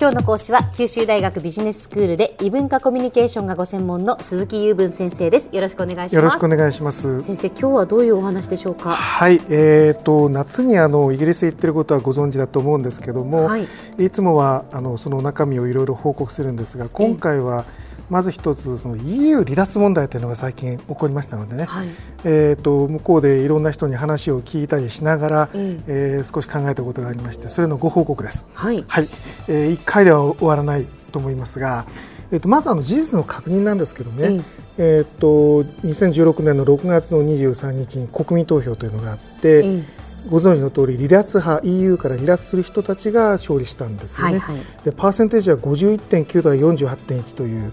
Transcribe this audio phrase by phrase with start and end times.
[0.00, 5.50] 今日の講師は九州大学ビジネススクールで異文化コミュニケーションがご専門の鈴木雄文先生です。
[5.52, 6.14] よろしくお願いします。
[6.14, 7.20] よろしくお願いします。
[7.20, 8.90] 先生今日はどういうお話でしょうか？
[8.90, 13.66] はいえーと、夏にあのイギリス行ってることはご存知だと思うんですけども、はい、
[13.98, 17.64] いつもはあのその中身をいろいろ報告するんですが今回は、
[18.10, 21.88] まず一つその EU 離脱問題というのが最近起こりましたのでね、はい、
[22.24, 28.46] えーと、向こうでいろんな人に話を聞いたりしながら、うん、えー、少し考えたことがありましてそれのご報告です。
[28.54, 29.08] はい、はい、
[29.48, 31.86] えー、1回では終わらないと思いますが、
[32.32, 34.44] えーと、まずあの事実の確認なんですけどね、うん、
[34.78, 39.86] えーと、2016年の6月の23日に国民投票というのがあって、うん
[40.28, 47.72] ご存知の通り離脱派 EU から離脱する人たちが勝利したんですよね、はいはい、でパーセンテージは51.9対48.1という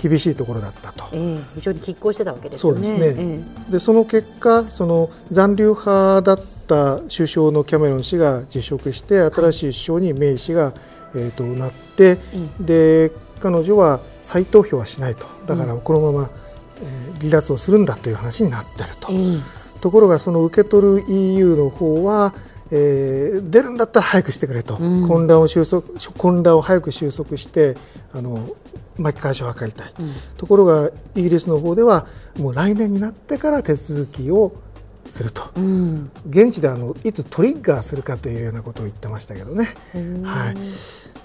[0.00, 2.86] 厳しいところだったと、うんえー、非常に拮抗してたわけですよね。
[2.86, 10.74] そうですね、えー、でその結果その残留派だった首相のキャメロン氏が辞職して新しい首相にメイ氏が、
[11.14, 12.18] えー、となって、
[12.58, 15.26] うん、で彼女は再投票はしないと。
[15.46, 16.30] だからこのまま、
[16.80, 19.12] えー、離脱をするんだという話になっていると。
[19.12, 19.42] うん
[19.80, 22.34] ところがその受け取る EU の方は、
[22.70, 25.82] えー、出るんだったら早くしてくれと、うん、混乱を収束
[26.16, 27.76] 混乱を早く収束して
[28.12, 28.48] あの
[28.98, 32.06] 巻き返しを図りたい、うん、ところがイギリスの方では
[32.38, 34.52] もう来年になってから手続きを
[35.06, 39.68] すると、うん、現地であのいつトリッガーするかというようなことを言ってましたけどね。
[40.24, 40.56] はい、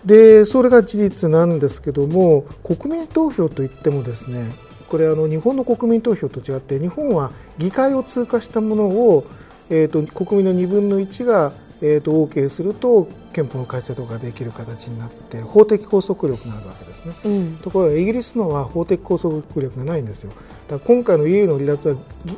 [0.06, 4.52] でそれが事実なんですけども国民投票といってもですね
[4.92, 9.26] これあの日本の国民投票と違って日本は議会を通過したものを、
[9.70, 20.32] えーと、国民の2分の1が、えーと、OK すると憲法の改正とかできる形になって法的拘束力があるわけですね、うん、ところがイギリスのは法的拘束力がないんですよ。
[20.68, 21.96] だから今回の EU の離脱は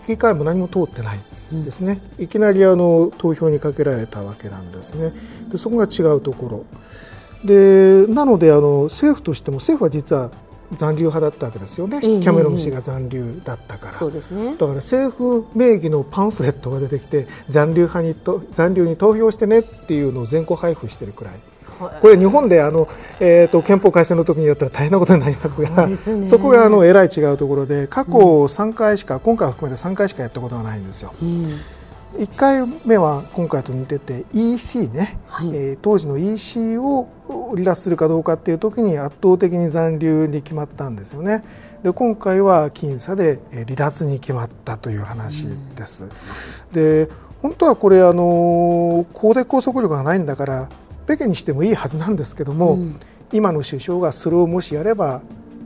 [0.08, 1.20] 議会も何も通ってない
[1.52, 5.12] ですね、うん、いきなりあの投票にかけられたわけなんですね。
[5.50, 6.66] でそこが違うところ。
[7.44, 10.30] でなのであの政府としても政府は実は
[10.78, 21.34] 残留派だったわけですよね、キャメロン氏が残留だったから、そうですね、だから政府名義のパンフレットが出てきて残留派にと残留に投票してねっていうのを全校配布してるくらい。
[22.00, 22.88] これ日本であの、
[23.20, 31.14] えーと、憲法改正の時にやったら大変なことになりますがそ、ね、そこがあのえらい違うところで過去3回しか、うん、今回含めて3回しかやったことがないんですよ。
[31.22, 31.48] うん
[32.18, 37.08] 1回目は今回と似てて EC ね、はい、えー、当時の EC を
[37.54, 41.44] 離脱するかどうかっていう時に圧倒的に残留に決まったんですよね。
[41.82, 46.08] で今回は僅差で離脱に決まったという話です。
[46.72, 47.10] で
[47.42, 50.70] 本当はこれあの公的拘束力がないんだから
[51.06, 53.00] 北京にしてもいいはずなんですけども、うん、
[53.34, 55.22] 今の首相がそれをもしやれば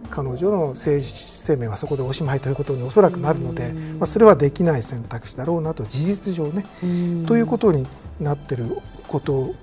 [0.09, 6.65] 彼女の政治生命はそこでおしまいということにおそらくなるので、まあ、それはできない選択肢だろうなと事実上ね
[7.25, 7.85] ということに
[8.19, 9.53] なっていること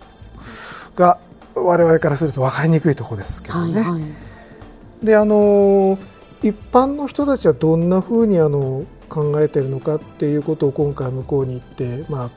[0.97, 1.19] が
[1.55, 3.81] 我々からすると分かりにくいところですけどね。
[3.83, 5.99] はいはい、であの
[6.43, 12.31] 一般の人たちはどんなふうにあの考えているのかっていうことを今回向こうに行って、まあ、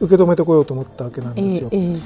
[0.00, 1.68] 受け止めてこようと思ったわけなんですよ。
[1.72, 2.00] えー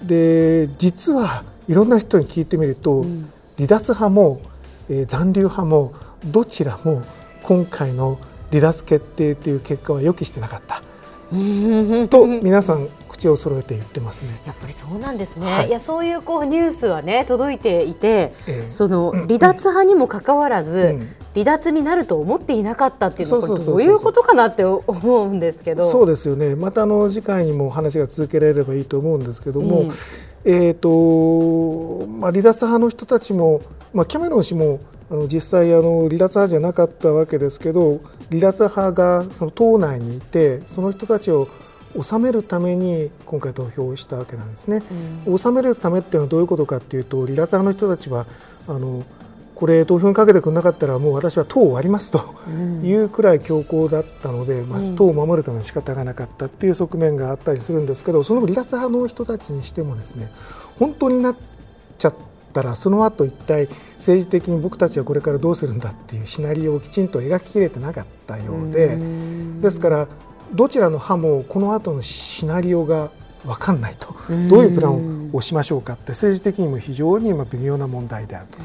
[0.00, 4.53] えー、で実はいろんな人に聞いてみると、うん、離脱派も、えー、
[5.06, 5.92] 残留派も
[6.24, 7.02] どちらも
[7.42, 8.18] 今回の
[8.50, 10.82] 離脱決定という結果は予期してなかった
[12.08, 14.30] と皆さん口を揃えて言ってますね。
[14.46, 15.46] やっぱりそうなんですね。
[15.46, 25.88] はい、いやそういうこうニュースはね届いていて、えー、その離脱派にもかかわらず、うん、離脱になると思っていなかったっていうのはどういうことかなって思うんですけど。
[25.88, 26.56] そうですよね。
[26.56, 29.90] またあの次回にも話が続けられればいいと思うんですけども、うん、
[30.44, 33.62] えっ、とまあ離脱派の人たちも
[33.92, 38.00] まあキャメロン氏もあの実際あの離脱派じゃなかったわけですけど
[38.30, 41.48] 離脱派がその党内にいてその人たちを
[42.00, 44.82] 収めるために今回投票したわけなんですね。
[45.26, 48.26] うん、収めるためっていうのはどういうことかっていうと離脱派の人たちは
[48.66, 49.04] あの
[49.54, 52.34] これ投票にかけてくれなかったらもう私は党を割りますと
[52.82, 60.30] いうくらい強硬だったので、まあ、党を守るために仕方がなかったっていう側面があったりするんですけどその離脱派の人たちにしてもですね
[60.78, 61.36] 本当になっ
[61.98, 62.14] ちゃっ
[62.52, 68.98] たらその後一体政治的に僕たちはこれからどうするんだっていうシナリオをきちんと描ききれてなかったようで
[69.60, 70.08] ですから
[70.52, 73.10] どちらの派もこの後のシナリオが
[73.44, 74.14] 分かんないと。
[74.48, 78.58] どういうプランをしましょうかって政治的にも非常に今微妙な問題であると。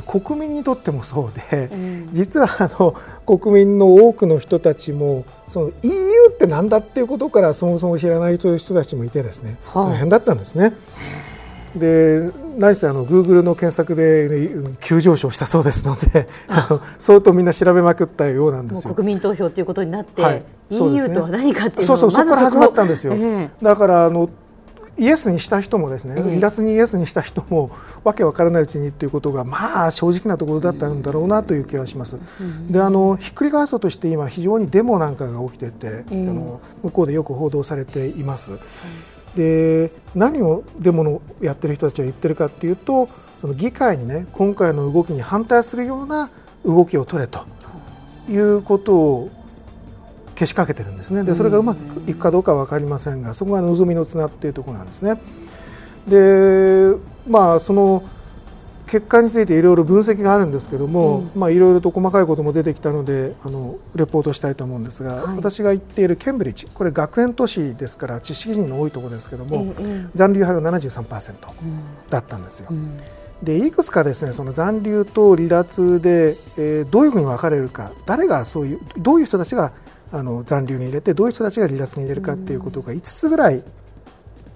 [0.00, 1.70] 国民にとってもそうで、
[2.12, 2.94] 実はあの
[3.26, 5.92] 国民の多くの人たちもその EU
[6.32, 10.72] って何だっていうことからそもそも知らないという人たちもいてですね、大変だったんですね。
[11.76, 14.50] で何せあの Google の検索で
[14.80, 16.28] 急上昇したそうですので
[16.98, 18.94] 相当みんな調べまくったようなんですよ。
[18.94, 23.14] 国民投票ということになって、はい、EU とは何かっていうそうそうそこから始まったんですよ。
[23.14, 24.28] えー、だからあの
[24.98, 27.70] イエスにした人もですね、離脱にイエスにした人も
[28.04, 32.18] わけわからないうちにということがまあ正直なところだったんだろうなという気がします。
[32.70, 38.52] であのひっくり返そうとして今非常にデモなんかが起きてて、あの向こうでよく報道されています。
[39.34, 43.08] で何をデモのやってる人たちは言ってるかっていうと
[43.40, 46.30] その議会にね今回の動きに反対するような
[46.64, 47.40] 動きを取れと
[48.28, 49.30] いうことを
[50.34, 51.22] けしかけてるんですね。
[51.24, 55.20] でそれがうまくいくかどうかは分かりませんがそこが望みの綱っていうところなんですね。
[56.08, 56.96] で
[57.28, 58.02] まあその
[58.92, 71.36] 結果についていろいろ分析があるんですけども、いろいろと細かいことも出てきたのであのレポートしたいと思うんですが、はい、私が行っているケンブリッジこれ学園都市ですから知識人の多いところですけども、うんうん、残留派が73%
[72.10, 72.66] だったんですよ。
[72.70, 72.98] うん、
[73.42, 79.72] でいくつかですねその残留と離脱で、えー、どういうふうに分かれるか誰がそういうどういう人たちが
[80.12, 83.62] あの残留に入れてどういう人たちが離脱に入れるかっていうことが5つぐらい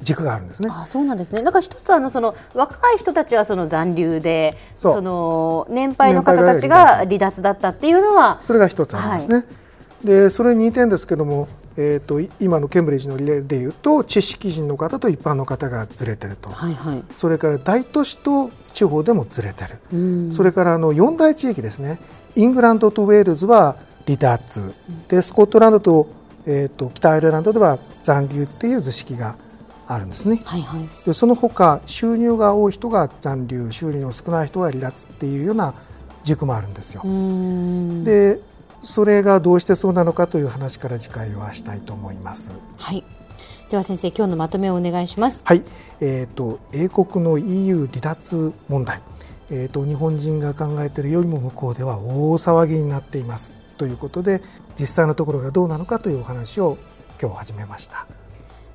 [0.03, 0.69] 軸があるんですね。
[0.71, 1.43] あそうなんですね。
[1.43, 7.41] だから一つあのその若い人たちはその残留で、その年配の方たちが離脱。
[7.43, 9.35] だったっていうのはそれが一つありますね。
[9.37, 21.99] はい、でそれに2点ですけども、えーと、今のケンブリッジの例でいうと知識人の方と一般の方がずれてると、はいはい、それから大都市と地方でもずれてる、それからあの4大地域ですね。
[22.35, 23.77] イングランドとウェールズは
[24.07, 24.75] 離脱
[25.09, 26.07] でスコットランドと,、
[26.47, 29.37] えーと、北アイルランドでは残留っていう図式が
[29.87, 35.75] あるんですね、はいはい、でその他収入が多い人が残留収入の少ない人が離脱っていうような
[36.25, 37.03] 軸もあるんですよ。
[38.05, 38.41] で
[38.83, 42.53] それがどうしてそうなのかという話から次回はしたいと思います。
[42.77, 43.05] はい
[43.71, 45.43] では先生今日のまとめをお願いします。
[45.45, 45.65] はい、
[46.01, 49.03] えっ、ー、と英国の EU 離脱問題、
[49.51, 53.55] えっ、ー、と日本人が考えているよりも向こうでは大騒ぎになっています。
[53.77, 54.43] ということで
[54.79, 56.79] 実際のところがどうなのかというお話を
[57.21, 58.07] 今日始めました。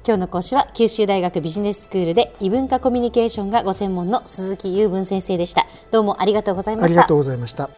[0.03, 5.68] 今日の講師は九州大学ビジネススクールで異文化コミュニケーションがご専門の鈴木雄文先生でした。
[5.92, 7.01] どうもありがとうございました。
[7.01, 7.69] ありがとうございました。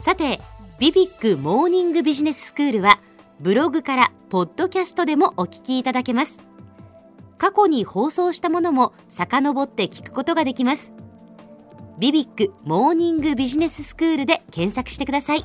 [0.00, 0.40] さて
[0.78, 2.98] ビビックモーニングビジネススクールは
[3.40, 6.40] ブログからポッドキャストでもお聞きいただけます。
[7.38, 10.92] 過去に放送したものも遡って聞くことができます。
[11.98, 15.44] ビビックモーニングビジネススクールで検索してください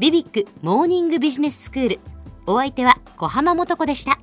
[0.00, 2.00] ビビックモーニングビジネススクール
[2.46, 4.18] お相手は小浜もとこでした。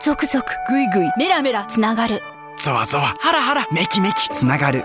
[0.00, 2.22] ゾクゾクグイグイメラメラつながる。
[2.58, 4.28] ゾワゾワハラハラメキメキ。
[4.30, 4.84] つながる